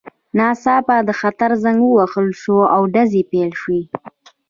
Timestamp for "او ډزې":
2.75-3.21